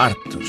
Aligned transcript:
Artes. 0.00 0.39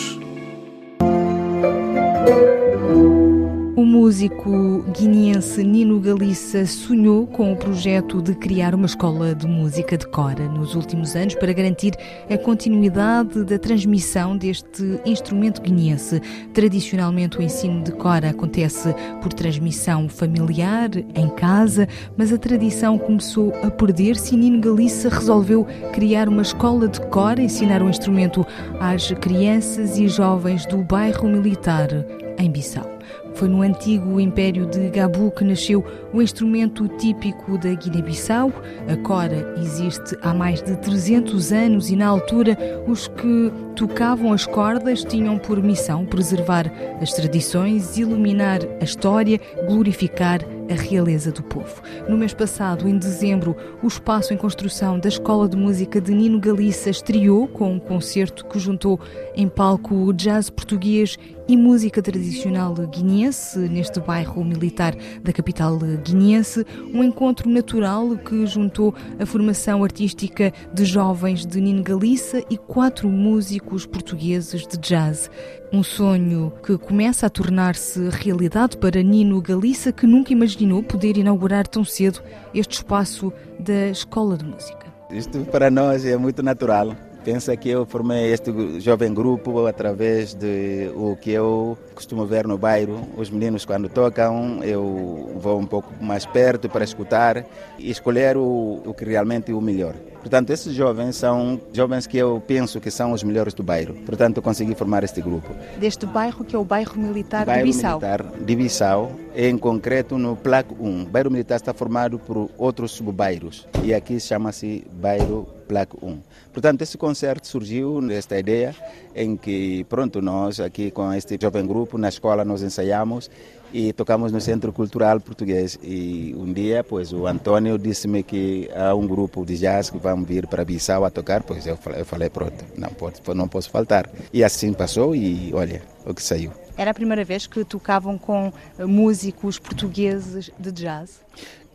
O 3.82 3.86
músico 3.86 4.86
guineense 4.96 5.64
Nino 5.64 6.00
Galiça 6.00 6.68
sonhou 6.68 7.26
com 7.26 7.52
o 7.52 7.56
projeto 7.56 8.22
de 8.22 8.36
criar 8.36 8.76
uma 8.76 8.86
escola 8.86 9.34
de 9.34 9.48
música 9.48 9.98
de 9.98 10.06
cora 10.06 10.48
nos 10.48 10.76
últimos 10.76 11.16
anos 11.16 11.34
para 11.34 11.52
garantir 11.52 11.96
a 12.30 12.38
continuidade 12.38 13.44
da 13.44 13.58
transmissão 13.58 14.38
deste 14.38 15.02
instrumento 15.04 15.64
guineense. 15.64 16.22
Tradicionalmente, 16.54 17.40
o 17.40 17.42
ensino 17.42 17.84
de 17.84 17.92
cora 17.94 18.30
acontece 18.30 18.94
por 19.20 19.34
transmissão 19.34 20.08
familiar, 20.08 20.92
em 21.16 21.30
casa, 21.30 21.88
mas 22.16 22.32
a 22.32 22.38
tradição 22.38 23.00
começou 23.00 23.52
a 23.64 23.72
perder-se 23.72 24.36
e 24.36 24.38
Nino 24.38 24.62
Galiça 24.62 25.10
resolveu 25.10 25.66
criar 25.92 26.30
uma 26.30 26.44
escola 26.44 26.88
de 26.88 27.02
cora, 27.08 27.42
ensinar 27.42 27.82
o 27.82 27.90
instrumento 27.90 28.46
às 28.80 29.12
crianças 29.14 29.98
e 29.98 30.08
jovens 30.08 30.68
do 30.68 30.78
bairro 30.84 31.28
militar 31.28 31.90
em 32.38 32.52
Bissau. 32.52 32.91
Foi 33.34 33.48
no 33.48 33.62
antigo 33.62 34.20
Império 34.20 34.66
de 34.66 34.90
Gabu 34.90 35.32
que 35.32 35.44
nasceu 35.44 35.84
o 36.14 36.22
instrumento 36.22 36.88
típico 36.88 37.58
da 37.58 37.74
Guiné-Bissau. 37.74 38.52
A 38.88 38.96
cora 38.98 39.56
existe 39.58 40.18
há 40.22 40.34
mais 40.34 40.62
de 40.62 40.76
300 40.78 41.52
anos 41.52 41.90
e, 41.90 41.96
na 41.96 42.08
altura, 42.08 42.58
os 42.88 43.08
que 43.08 43.52
tocavam 43.76 44.34
as 44.34 44.46
cordas 44.46 45.04
tinham 45.04 45.38
por 45.38 45.62
missão 45.62 46.06
preservar 46.06 46.72
as 47.02 47.14
tradições, 47.14 47.98
iluminar 47.98 48.60
a 48.80 48.84
história, 48.84 49.40
glorificar 49.68 50.42
a 50.44 50.61
realeza 50.76 51.32
do 51.32 51.44
povo. 51.44 51.82
No 52.08 52.18
mês 52.18 52.34
passado, 52.34 52.88
em 52.88 52.98
dezembro, 52.98 53.56
o 53.82 53.88
espaço 53.88 54.34
em 54.34 54.38
construção 54.38 55.00
da 55.00 55.10
Escola 55.10 55.48
de 55.48 55.58
Música 55.58 56.00
de 56.00 56.14
Nino 56.14 56.40
Galiça 56.40 56.90
estreou 56.90 57.48
com 57.48 57.74
um 57.74 57.80
concerto 57.80 58.46
que 58.46 58.60
juntou 58.60 59.00
em 59.36 59.48
palco 59.48 60.14
jazz 60.14 60.50
português 60.50 61.18
e 61.48 61.58
música 61.58 62.02
tradicional 62.02 62.74
guineense, 62.74 63.60
neste 63.60 64.00
bairro 64.00 64.44
militar 64.44 64.96
da 65.22 65.34
capital 65.34 65.78
guineense, 65.78 66.66
um 66.94 67.04
encontro 67.04 67.50
natural 67.50 68.16
que 68.18 68.46
juntou 68.46 68.96
a 69.20 69.26
formação 69.26 69.84
artística 69.84 70.54
de 70.74 70.86
jovens 70.86 71.46
de 71.46 71.60
Nino 71.60 71.84
Galiça 71.84 72.44
e 72.50 72.58
quatro 72.58 73.10
músicos 73.10 73.86
portugueses 73.86 74.66
de 74.66 74.78
jazz. 74.78 75.30
Um 75.74 75.84
sonho 75.84 76.52
que 76.66 76.78
começa 76.78 77.26
a 77.26 77.30
tornar-se 77.30 78.10
realidade 78.10 78.78
para 78.78 79.02
Nino 79.02 79.42
Galiça, 79.42 79.92
que 79.92 80.06
nunca 80.06 80.34
imaginou 80.34 80.61
poder 80.84 81.18
inaugurar 81.18 81.68
tão 81.68 81.84
cedo 81.84 82.22
este 82.54 82.74
espaço 82.74 83.34
da 83.60 83.88
Escola 83.88 84.38
de 84.38 84.46
Música. 84.46 84.86
Isto 85.10 85.40
para 85.46 85.70
nós 85.70 86.06
é 86.06 86.16
muito 86.16 86.42
natural. 86.42 86.96
Pensa 87.24 87.56
que 87.56 87.70
eu 87.70 87.86
formei 87.86 88.34
este 88.34 88.80
jovem 88.80 89.14
grupo 89.14 89.68
através 89.68 90.34
de 90.34 90.92
o 90.96 91.16
que 91.16 91.32
eu 91.32 91.78
costumo 91.94 92.26
ver 92.26 92.48
no 92.48 92.58
bairro. 92.58 93.08
Os 93.16 93.30
meninos, 93.30 93.64
quando 93.64 93.88
tocam, 93.90 94.64
eu 94.64 95.32
vou 95.36 95.60
um 95.60 95.68
pouco 95.68 95.94
mais 96.04 96.26
perto 96.26 96.68
para 96.68 96.84
escutar 96.84 97.46
e 97.78 97.92
escolher 97.92 98.38
o, 98.38 98.82
o 98.86 98.94
que 98.94 99.06
realmente 99.06 99.52
é 99.52 99.56
o 99.56 99.62
melhor. 99.62 99.94
Portanto, 100.22 100.52
esses 100.52 100.74
jovens 100.74 101.16
são 101.16 101.60
jovens 101.74 102.06
que 102.06 102.18
eu 102.18 102.42
penso 102.46 102.80
que 102.80 102.92
são 102.92 103.12
os 103.12 103.24
melhores 103.24 103.54
do 103.54 103.64
bairro. 103.64 103.96
Portanto, 104.06 104.38
eu 104.38 104.44
consegui 104.44 104.76
formar 104.76 105.04
este 105.04 105.20
grupo. 105.20 105.50
Deste 105.80 106.06
bairro 106.06 106.46
que 106.46 106.56
é 106.56 106.60
o 106.60 106.64
bairro 106.64 106.96
militar 106.98 107.46
bairro 107.46 107.66
de 107.66 107.72
Bissau. 107.72 108.00
militar 108.00 108.24
de 108.24 108.56
Bissau, 108.56 109.12
em 109.36 109.58
concreto 109.58 110.18
no 110.18 110.36
Placo 110.36 110.76
1. 110.80 111.02
O 111.02 111.06
bairro 111.06 111.32
militar 111.32 111.56
está 111.56 111.74
formado 111.74 112.20
por 112.20 112.50
outros 112.58 112.92
subbairros 112.92 113.68
e 113.84 113.94
aqui 113.94 114.20
chama-se 114.20 114.86
bairro 114.94 115.48
Placo 115.68 115.98
1. 116.06 116.20
Portanto, 116.54 116.82
esse 116.82 116.98
concerto 116.98 117.48
surgiu 117.48 118.00
nesta 118.00 118.38
ideia 118.38 118.76
em 119.16 119.36
que, 119.36 119.86
pronto, 119.86 120.22
nós 120.22 120.60
aqui 120.60 120.92
com 120.92 121.12
este 121.14 121.38
jovem 121.42 121.66
grupo 121.66 121.98
na 121.98 122.10
escola 122.10 122.46
nós 122.46 122.62
ensaiamos 122.62 123.30
e 123.74 123.94
tocamos 123.94 124.32
no 124.32 124.42
Centro 124.42 124.72
Cultural 124.72 125.20
Português. 125.20 125.78
E 125.82 126.36
um 126.38 126.52
dia, 126.52 126.84
pois, 126.84 127.14
o 127.14 127.28
Antônio 127.28 127.78
disse-me 127.78 128.24
que 128.24 128.70
há 128.76 128.94
um 128.94 129.08
grupo 129.08 129.46
de 129.46 129.58
jazz 129.58 129.90
que 129.90 129.98
vão 129.98 130.24
vir 130.24 130.48
para 130.48 130.66
Bissau 130.66 131.06
a 131.06 131.10
tocar, 131.10 131.44
pois 131.44 131.66
eu 131.66 131.78
falei, 131.78 132.02
eu 132.02 132.06
falei 132.06 132.30
pronto, 132.30 132.66
não, 132.78 132.90
pode, 132.90 133.22
não 133.36 133.48
posso 133.48 133.70
faltar. 133.70 134.10
E 134.34 134.44
assim 134.44 134.74
passou 134.74 135.16
e 135.16 135.52
olha 135.54 135.82
o 136.06 136.14
que 136.14 136.22
saiu. 136.22 136.52
Era 136.78 136.92
a 136.92 136.94
primeira 136.94 137.24
vez 137.24 137.48
que 137.48 137.64
tocavam 137.64 138.18
com 138.18 138.52
músicos 138.80 139.60
portugueses 139.60 140.50
de 140.58 140.72
jazz? 140.72 141.22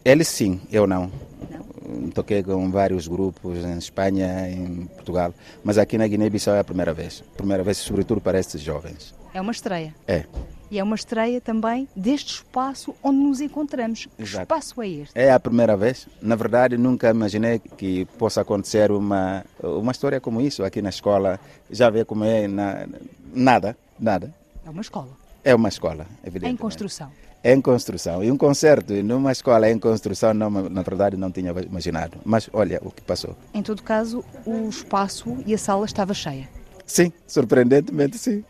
Eles 0.05 0.29
sim, 0.29 0.61
eu 0.71 0.87
não. 0.87 1.11
não. 1.51 2.11
Toquei 2.11 2.43
com 2.43 2.71
vários 2.71 3.07
grupos 3.07 3.59
em 3.59 3.79
Espanha, 3.79 4.49
em 4.49 4.87
Portugal, 4.87 5.35
mas 5.63 5.79
aqui 5.79 5.99
na 5.99 6.07
Guiné-Bissau 6.07 6.55
é 6.55 6.61
a 6.61 6.65
primeira 6.65 6.93
vez. 6.93 7.23
Primeira 7.37 7.63
vez, 7.63 7.79
sobretudo 7.79 8.21
para 8.21 8.39
estes 8.39 8.61
jovens. 8.61 9.15
É 9.35 9.41
uma 9.41 9.53
estreia. 9.53 9.95
É. 10.07 10.25
E 10.71 10.79
é 10.79 10.83
uma 10.83 10.97
estreia 10.97 11.41
também 11.41 11.89
deste 11.95 12.35
espaço 12.35 12.95
onde 13.03 13.19
nos 13.19 13.41
encontramos. 13.41 14.07
Que 14.17 14.23
Exato. 14.23 14.43
espaço 14.43 14.83
é 14.83 14.89
este? 14.89 15.13
É 15.19 15.31
a 15.31 15.39
primeira 15.39 15.77
vez. 15.77 16.09
Na 16.21 16.35
verdade, 16.35 16.77
nunca 16.77 17.11
imaginei 17.11 17.59
que 17.59 18.05
possa 18.19 18.41
acontecer 18.41 18.91
uma, 18.91 19.45
uma 19.63 19.93
história 19.93 20.21
como 20.21 20.41
isso 20.41 20.65
aqui 20.65 20.83
na 20.83 20.91
escola. 20.91 21.39
Já 21.71 21.89
vê 21.89 22.05
como 22.05 22.25
é 22.25 22.49
na, 22.49 22.87
nada, 23.33 23.77
nada. 23.99 24.35
É 24.65 24.71
uma 24.71 24.81
escola. 24.81 25.11
É 25.45 25.55
uma 25.55 25.69
escola, 25.69 26.07
evidentemente. 26.25 26.55
Em 26.55 26.57
construção. 26.57 27.13
É 27.45 27.53
em 27.53 27.61
construção. 27.61 28.25
E 28.25 28.33
um 28.33 28.37
concerto 28.37 28.93
numa 29.05 29.31
escola 29.31 29.71
em 29.71 29.79
construção, 29.79 30.35
não, 30.35 30.51
na 30.51 30.83
verdade, 30.83 31.17
não 31.17 31.31
tinha 31.31 31.53
imaginado. 31.53 32.19
Mas 32.25 32.51
olha 32.53 32.81
o 32.83 32.91
que 32.91 33.01
passou. 33.03 33.37
Em 33.55 33.63
todo 33.63 33.85
caso, 33.85 34.25
o 34.45 34.69
espaço 34.69 35.37
e 35.47 35.55
a 35.55 35.59
sala 35.59 35.87
estava 35.87 36.13
cheia. 36.13 36.49
Sim, 36.85 37.13
surpreendentemente 37.25 38.19
sim. 38.19 38.45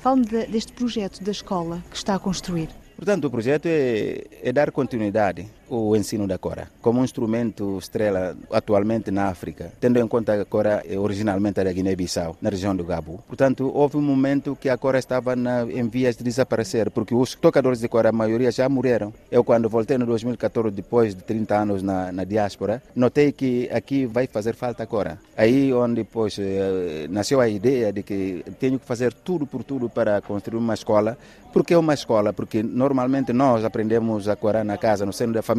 Fale-me 0.00 0.26
de, 0.26 0.46
deste 0.46 0.72
projeto 0.72 1.22
da 1.22 1.30
escola 1.30 1.82
que 1.90 1.96
está 1.96 2.14
a 2.14 2.18
construir. 2.18 2.68
Portanto, 2.96 3.26
o 3.26 3.30
projeto 3.30 3.66
é, 3.66 4.24
é, 4.42 4.52
dar 4.52 4.70
continuidade 4.70 5.46
ao 5.70 5.96
ensino 5.96 6.26
da 6.26 6.38
Cora, 6.38 6.68
como 6.80 7.00
um 7.00 7.04
instrumento 7.04 7.78
estrela 7.78 8.36
atualmente 8.50 9.10
na 9.10 9.26
África, 9.26 9.72
tendo 9.80 9.98
em 9.98 10.06
conta 10.08 10.34
que 10.34 10.42
a 10.42 10.44
Cora 10.44 10.82
é 10.88 10.98
originalmente 10.98 11.62
da 11.62 11.72
Guiné-Bissau, 11.72 12.36
na 12.40 12.50
região 12.50 12.74
do 12.74 12.84
Gabu. 12.84 13.20
Portanto, 13.26 13.70
houve 13.74 13.96
um 13.96 14.02
momento 14.02 14.56
que 14.56 14.68
a 14.68 14.76
Cora 14.76 14.98
estava 14.98 15.34
na, 15.34 15.62
em 15.62 15.88
vias 15.88 16.16
de 16.16 16.24
desaparecer, 16.24 16.90
porque 16.90 17.14
os 17.14 17.34
tocadores 17.34 17.80
de 17.80 17.88
Cora, 17.88 18.10
a 18.10 18.12
maioria 18.12 18.50
já 18.50 18.68
morreram. 18.68 19.12
Eu, 19.30 19.42
quando 19.44 19.68
voltei 19.68 19.98
no 19.98 20.06
2014, 20.06 20.74
depois 20.74 21.14
de 21.14 21.22
30 21.22 21.56
anos 21.56 21.82
na, 21.82 22.12
na 22.12 22.24
diáspora, 22.24 22.82
notei 22.94 23.32
que 23.32 23.68
aqui 23.72 24.06
vai 24.06 24.26
fazer 24.26 24.54
falta 24.54 24.82
a 24.82 24.86
Cora. 24.86 25.18
Aí 25.36 25.72
onde 25.72 25.96
depois 25.96 26.36
eh, 26.38 27.06
nasceu 27.10 27.40
a 27.40 27.48
ideia 27.48 27.92
de 27.92 28.02
que 28.02 28.44
tenho 28.58 28.78
que 28.78 28.86
fazer 28.86 29.12
tudo 29.12 29.46
por 29.46 29.64
tudo 29.64 29.88
para 29.88 30.20
construir 30.20 30.58
uma 30.58 30.74
escola. 30.74 31.16
Por 31.52 31.64
que 31.64 31.74
uma 31.74 31.94
escola? 31.94 32.32
Porque 32.32 32.62
normalmente 32.62 33.32
nós 33.32 33.64
aprendemos 33.64 34.28
a 34.28 34.36
Cora 34.36 34.62
na 34.62 34.76
casa, 34.76 35.06
no 35.06 35.12
seno 35.12 35.32
da 35.32 35.42
família. 35.42 35.55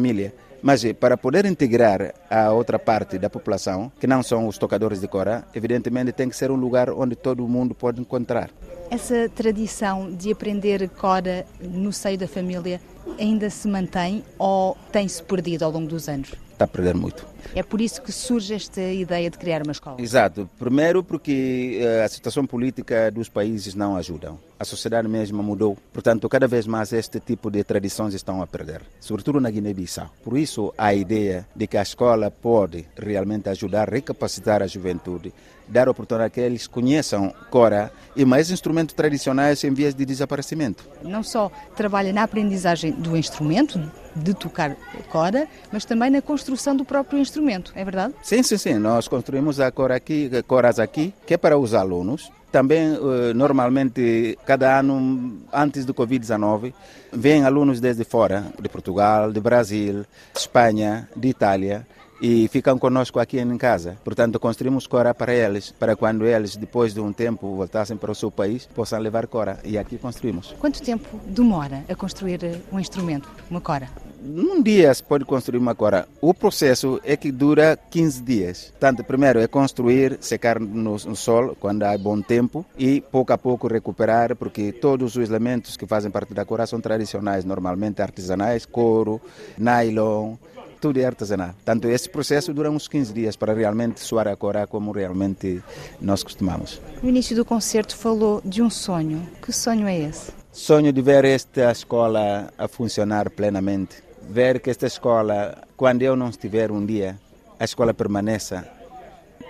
Mas 0.60 0.84
para 0.94 1.16
poder 1.16 1.46
integrar 1.46 2.14
a 2.28 2.50
outra 2.50 2.78
parte 2.78 3.18
da 3.18 3.30
população, 3.30 3.92
que 4.00 4.06
não 4.06 4.22
são 4.22 4.48
os 4.48 4.58
tocadores 4.58 5.00
de 5.00 5.06
Cora, 5.06 5.44
evidentemente 5.54 6.12
tem 6.12 6.28
que 6.28 6.36
ser 6.36 6.50
um 6.50 6.56
lugar 6.56 6.90
onde 6.90 7.14
todo 7.14 7.46
mundo 7.46 7.74
pode 7.74 8.00
encontrar. 8.00 8.50
Essa 8.90 9.28
tradição 9.28 10.10
de 10.10 10.32
aprender 10.32 10.88
Cora 10.88 11.46
no 11.60 11.92
seio 11.92 12.18
da 12.18 12.26
família 12.26 12.80
ainda 13.18 13.48
se 13.50 13.68
mantém 13.68 14.24
ou 14.38 14.76
tem-se 14.90 15.22
perdido 15.22 15.64
ao 15.64 15.70
longo 15.70 15.86
dos 15.86 16.08
anos? 16.08 16.34
Está 16.52 16.64
a 16.64 16.68
perder 16.68 16.96
muito. 16.96 17.24
É 17.54 17.62
por 17.62 17.80
isso 17.80 18.02
que 18.02 18.12
surge 18.12 18.54
esta 18.54 18.80
ideia 18.80 19.30
de 19.30 19.38
criar 19.38 19.62
uma 19.62 19.72
escola? 19.72 20.00
Exato. 20.00 20.48
Primeiro 20.58 21.02
porque 21.02 21.80
a 22.04 22.08
situação 22.08 22.46
política 22.46 23.10
dos 23.10 23.28
países 23.28 23.74
não 23.74 23.96
ajudam. 23.96 24.38
A 24.58 24.64
sociedade 24.64 25.06
mesma 25.06 25.42
mudou. 25.42 25.78
Portanto, 25.92 26.28
cada 26.28 26.48
vez 26.48 26.66
mais 26.66 26.92
este 26.92 27.20
tipo 27.20 27.50
de 27.50 27.62
tradições 27.62 28.14
estão 28.14 28.42
a 28.42 28.46
perder, 28.46 28.82
sobretudo 29.00 29.40
na 29.40 29.50
Guiné-Bissau. 29.50 30.10
Por 30.24 30.36
isso, 30.36 30.74
a 30.76 30.92
ideia 30.92 31.46
de 31.54 31.66
que 31.66 31.76
a 31.76 31.82
escola 31.82 32.30
pode 32.30 32.86
realmente 32.96 33.48
ajudar 33.48 33.88
a 33.88 33.92
recapacitar 33.92 34.62
a 34.62 34.66
juventude, 34.66 35.32
dar 35.68 35.88
oportunidade 35.88 36.34
que 36.34 36.40
eles 36.40 36.66
conheçam 36.66 37.32
Cora 37.50 37.92
e 38.16 38.24
mais 38.24 38.50
instrumentos 38.50 38.94
tradicionais 38.94 39.62
em 39.62 39.72
vias 39.72 39.94
de 39.94 40.04
desaparecimento. 40.04 40.84
Não 41.02 41.22
só 41.22 41.52
trabalha 41.76 42.12
na 42.12 42.24
aprendizagem 42.24 42.90
do 42.90 43.16
instrumento, 43.16 43.78
de 44.16 44.34
tocar 44.34 44.74
Cora, 45.10 45.46
mas 45.70 45.84
também 45.84 46.10
na 46.10 46.20
construção 46.20 46.74
do 46.74 46.84
próprio 46.84 47.20
instrumento, 47.20 47.27
é 47.74 47.84
verdade? 47.84 48.14
Sim, 48.22 48.42
sim, 48.42 48.56
sim. 48.56 48.74
Nós 48.74 49.08
construímos 49.08 49.60
a 49.60 49.70
Cora 49.70 49.96
aqui, 49.96 50.30
Coras 50.46 50.78
aqui, 50.78 51.12
que 51.26 51.34
é 51.34 51.36
para 51.36 51.58
os 51.58 51.74
alunos. 51.74 52.30
Também, 52.50 52.98
normalmente, 53.34 54.38
cada 54.46 54.78
ano, 54.78 55.38
antes 55.52 55.84
do 55.84 55.92
Covid-19, 55.92 56.72
vêm 57.12 57.44
alunos 57.44 57.78
desde 57.78 58.04
fora, 58.04 58.46
de 58.58 58.68
Portugal, 58.70 59.30
de 59.30 59.38
Brasil, 59.38 60.06
de 60.32 60.38
Espanha, 60.40 61.08
de 61.14 61.28
Itália, 61.28 61.86
e 62.22 62.48
ficam 62.48 62.78
conosco 62.78 63.20
aqui 63.20 63.38
em 63.38 63.58
casa. 63.58 63.98
Portanto, 64.02 64.40
construímos 64.40 64.86
Cora 64.86 65.14
para 65.14 65.34
eles, 65.34 65.70
para 65.70 65.94
quando 65.94 66.24
eles, 66.24 66.56
depois 66.56 66.94
de 66.94 67.00
um 67.00 67.12
tempo, 67.12 67.54
voltassem 67.54 67.98
para 67.98 68.10
o 68.10 68.14
seu 68.14 68.30
país, 68.30 68.66
possam 68.66 68.98
levar 68.98 69.26
Cora. 69.26 69.58
E 69.62 69.76
aqui 69.76 69.98
construímos. 69.98 70.54
Quanto 70.58 70.82
tempo 70.82 71.20
demora 71.26 71.84
a 71.88 71.94
construir 71.94 72.40
um 72.72 72.80
instrumento, 72.80 73.28
uma 73.50 73.60
Cora? 73.60 73.90
Num 74.22 74.62
dia 74.62 74.92
se 74.92 75.02
pode 75.02 75.24
construir 75.24 75.58
uma 75.58 75.74
cora. 75.74 76.08
O 76.20 76.34
processo 76.34 77.00
é 77.04 77.16
que 77.16 77.30
dura 77.30 77.78
15 77.90 78.22
dias. 78.22 78.64
Portanto, 78.70 79.04
primeiro 79.04 79.40
é 79.40 79.46
construir, 79.46 80.18
secar 80.20 80.60
no, 80.60 80.92
no 80.92 81.16
sol 81.16 81.56
quando 81.58 81.84
há 81.84 81.96
bom 81.96 82.20
tempo 82.20 82.64
e 82.78 83.00
pouco 83.00 83.32
a 83.32 83.38
pouco 83.38 83.68
recuperar, 83.68 84.36
porque 84.36 84.72
todos 84.72 85.16
os 85.16 85.28
elementos 85.28 85.76
que 85.76 85.86
fazem 85.86 86.10
parte 86.10 86.34
da 86.34 86.44
cora 86.44 86.66
são 86.66 86.80
tradicionais, 86.80 87.44
normalmente 87.44 88.02
artesanais, 88.02 88.66
couro, 88.66 89.20
nylon, 89.56 90.36
tudo 90.80 90.98
é 90.98 91.04
artesanal. 91.04 91.50
Portanto, 91.54 91.88
esse 91.88 92.08
processo 92.08 92.54
dura 92.54 92.70
uns 92.70 92.88
15 92.88 93.12
dias 93.12 93.36
para 93.36 93.52
realmente 93.52 94.00
soar 94.00 94.28
a 94.28 94.36
cora 94.36 94.66
como 94.66 94.92
realmente 94.92 95.62
nós 96.00 96.22
costumamos. 96.22 96.80
No 97.02 97.08
início 97.08 97.36
do 97.36 97.44
concerto 97.44 97.96
falou 97.96 98.40
de 98.44 98.62
um 98.62 98.70
sonho. 98.70 99.28
Que 99.42 99.52
sonho 99.52 99.86
é 99.86 99.98
esse? 99.98 100.32
Sonho 100.52 100.92
de 100.92 101.02
ver 101.02 101.24
esta 101.24 101.70
escola 101.70 102.52
a 102.56 102.66
funcionar 102.66 103.30
plenamente. 103.30 104.07
Ver 104.28 104.60
que 104.60 104.70
esta 104.70 104.86
escola, 104.86 105.56
quando 105.76 106.02
eu 106.02 106.14
não 106.14 106.28
estiver 106.28 106.70
um 106.70 106.84
dia, 106.84 107.18
a 107.58 107.64
escola 107.64 107.94
permaneça 107.94 108.66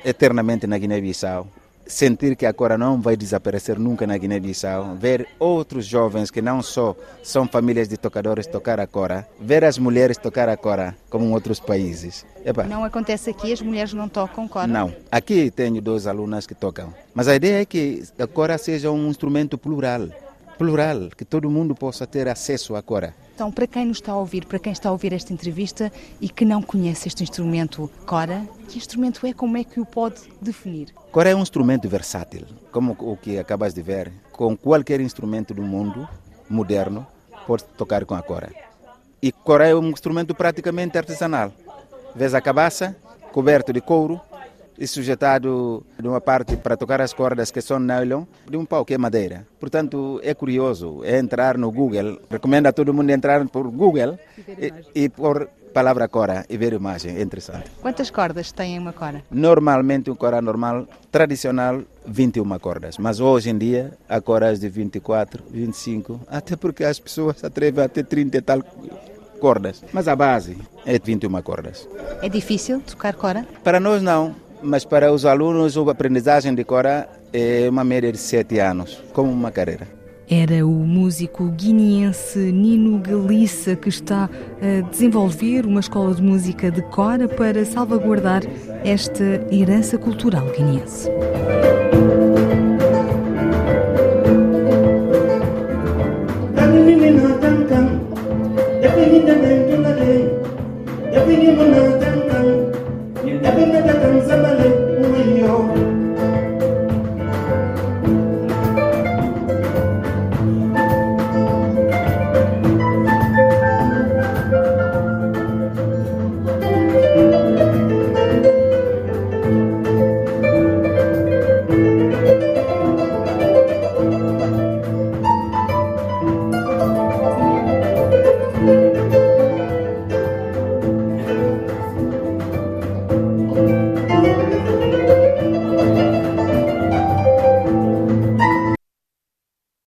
eternamente 0.05 0.67
na 0.67 0.79
Guiné-Bissau 0.79 1.47
sentir 1.89 2.37
que 2.37 2.45
a 2.45 2.53
Cora 2.53 2.77
não 2.77 3.01
vai 3.01 3.17
desaparecer 3.17 3.79
nunca 3.79 4.07
na 4.07 4.17
Guiné-Bissau, 4.17 4.95
ver 4.97 5.27
outros 5.39 5.87
jovens 5.87 6.31
que 6.31 6.43
não 6.43 6.63
só 6.63 6.95
são 7.23 7.49
famílias 7.49 7.89
de 7.89 7.97
tocadores 7.97 8.47
tocar 8.47 8.79
a 8.79 8.87
Cora, 8.87 9.27
ver 9.41 9.65
as 9.65 9.79
mulheres 9.79 10.19
tocar 10.19 10.49
a 10.51 10.57
Cora 10.57 10.95
como 11.09 11.25
em 11.25 11.33
outros 11.33 11.59
países. 11.59 12.27
Epa. 12.45 12.65
Não 12.65 12.85
acontece 12.85 13.31
aqui, 13.31 13.53
as 13.53 13.63
mulheres 13.63 13.95
não 13.95 14.09
tocam 14.09 14.47
Cora? 14.47 14.67
Não, 14.67 14.95
aqui 15.11 15.51
tenho 15.51 15.81
duas 15.81 16.07
alunas 16.07 16.47
que 16.47 16.55
tocam, 16.55 16.95
mas 17.15 17.27
a 17.27 17.35
ideia 17.35 17.63
é 17.63 17.65
que 17.65 18.05
a 18.19 18.27
Cora 18.27 18.59
seja 18.59 18.91
um 18.91 19.09
instrumento 19.09 19.57
plural, 19.57 20.09
plural, 20.59 21.09
que 21.17 21.25
todo 21.25 21.51
mundo 21.51 21.75
possa 21.75 22.07
ter 22.07 22.29
acesso 22.29 22.77
à 22.77 22.83
Cora. 22.83 23.15
Então, 23.39 23.53
para 23.53 23.69
quem 23.69 23.87
nos 23.87 23.99
está 23.99 24.11
a 24.11 24.17
ouvir, 24.17 24.47
para 24.47 24.59
quem 24.59 24.73
está 24.73 24.89
a 24.89 24.93
ouvir 24.93 25.13
esta 25.13 25.33
entrevista 25.33 25.93
e 26.21 26.29
que 26.29 26.45
não 26.45 26.61
conhece 26.61 27.07
este 27.07 27.23
instrumento 27.23 27.89
Cora, 28.05 28.45
que 28.69 28.77
instrumento 28.77 29.25
é, 29.25 29.33
como 29.33 29.57
é 29.57 29.63
que 29.63 29.79
o 29.79 29.87
pode 29.87 30.23
definir? 30.43 30.93
Cora 31.13 31.31
é 31.31 31.37
um 31.37 31.41
instrumento 31.41 31.89
versátil, 31.89 32.45
como 32.73 32.97
o 32.99 33.17
que 33.17 33.39
acabas 33.39 33.73
de 33.73 33.81
ver. 33.81 34.11
Com 34.33 34.57
qualquer 34.57 35.01
instrumento 35.01 35.55
do 35.55 35.63
mundo 35.63 36.09
moderno, 36.51 37.07
pode 37.47 37.63
tocar 37.77 38.05
com 38.05 38.17
a 38.17 38.23
Cora. 38.23 38.53
E 39.23 39.31
Cora 39.31 39.69
é 39.69 39.75
um 39.77 39.89
instrumento 39.91 40.35
praticamente 40.35 40.99
artesanal. 40.99 41.53
Vês 42.17 42.35
a 42.35 42.41
cabaça, 42.41 42.97
coberto 43.31 43.73
de 43.73 43.81
couro, 43.81 44.21
e 44.79 44.87
sujeitado 44.87 45.85
de 45.99 46.07
uma 46.07 46.21
parte 46.21 46.57
para 46.57 46.77
tocar 46.77 47.01
as 47.01 47.13
cordas 47.13 47.51
que 47.51 47.61
são 47.61 47.79
nylon, 47.79 48.25
de 48.49 48.57
um 48.57 48.65
pau 48.65 48.85
que 48.85 48.95
é 48.95 48.99
madeira. 48.99 49.47
Portanto, 49.59 50.21
é 50.23 50.33
curioso, 50.35 51.03
é 51.05 51.19
entrar 51.19 51.59
no 51.59 51.71
Google, 51.71 52.21
recomendo 52.31 52.67
a 52.67 52.73
todo 52.73 52.95
mundo 52.95 53.11
entrar 53.11 53.47
por 53.49 53.69
Google 53.71 54.19
e, 54.47 54.73
e 54.95 55.09
por 55.09 55.49
palavra 55.69 56.09
cora 56.09 56.45
e 56.49 56.57
ver 56.57 56.73
imagem, 56.73 57.17
é 57.17 57.23
interessante. 57.23 57.71
Quantas 57.81 58.11
cordas 58.11 58.53
tem 58.53 58.79
uma 58.79 58.93
cora? 58.93 59.23
Normalmente, 59.31 60.11
um 60.11 60.15
cora 60.15 60.41
normal, 60.41 60.87
tradicional, 61.11 61.83
21 62.07 62.59
cordas, 62.59 62.99
mas 62.99 63.21
hoje 63.21 63.51
em 63.51 63.59
dia 63.59 63.93
há 64.09 64.21
coras 64.21 64.59
de 64.59 64.69
24, 64.69 65.45
25, 65.51 66.21
até 66.29 66.57
porque 66.57 66.85
as 66.85 66.99
pessoas 66.99 67.39
se 67.39 67.47
atrevem 67.47 67.85
a 67.85 67.89
ter 67.89 68.05
30 68.05 68.39
e 68.39 68.41
tal 68.41 68.63
cordas, 69.39 69.85
mas 69.93 70.09
a 70.09 70.17
base 70.17 70.59
é 70.85 70.99
de 70.99 71.05
21 71.05 71.43
cordas. 71.43 71.89
É 72.23 72.29
difícil 72.29 72.81
tocar 72.81 73.15
cora? 73.15 73.47
Para 73.63 73.79
nós 73.79 74.03
não, 74.03 74.35
mas 74.63 74.85
para 74.85 75.13
os 75.13 75.25
alunos 75.25 75.77
a 75.77 75.91
aprendizagem 75.91 76.55
de 76.55 76.65
cora 76.65 77.09
é 77.33 77.69
uma 77.69 77.85
média 77.85 78.11
de 78.11 78.19
sete 78.19 78.59
anos, 78.59 79.03
como 79.13 79.31
uma 79.31 79.51
carreira. 79.51 79.87
Era 80.31 80.67
o 80.67 80.71
músico 80.71 81.47
guineense 81.47 82.39
Nino 82.53 82.99
Galiça 82.99 83.75
que 83.75 83.89
está 83.89 84.29
a 84.61 84.91
desenvolver 84.91 85.65
uma 85.65 85.81
escola 85.81 86.15
de 86.15 86.23
música 86.23 86.71
de 86.71 86.83
cora 86.83 87.27
para 87.27 87.65
salvaguardar 87.65 88.43
esta 88.85 89.25
herança 89.51 89.97
cultural 89.97 90.45
guineense. 90.55 91.09